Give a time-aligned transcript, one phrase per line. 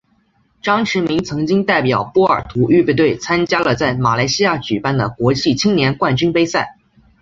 [0.63, 6.75] 张池明曾经代表波尔图预备队参加了在马来西亚举办的国际青年冠军杯赛。